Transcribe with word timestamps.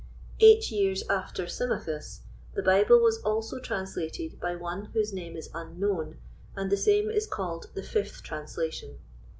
Eight 0.39 0.71
years 0.71 1.07
after 1.11 1.45
Symmachus, 1.47 2.21
the 2.55 2.63
Bible 2.63 2.97
was 2.99 3.19
also 3.21 3.59
translated 3.59 4.39
by 4.39 4.55
one 4.55 4.85
whose 4.95 5.13
name 5.13 5.37
is 5.37 5.51
unknown, 5.53 6.17
and 6.55 6.71
the 6.71 6.75
same 6.75 7.11
is 7.11 7.27
called 7.27 7.67
the 7.75 7.83
Fifth 7.83 8.23
Translation. 8.23 8.97